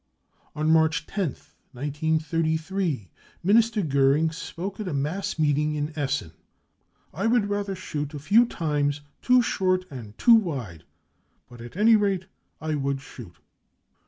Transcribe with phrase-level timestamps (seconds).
[0.55, 3.11] On March 10th, 1933,
[3.43, 6.31] Minister Goering spoke at aTBSr meeting in Essen:"
[7.13, 10.85] I would rather shoot a few times too short and too wide,
[11.47, 12.25] but at any rate
[12.59, 13.35] I would shoot."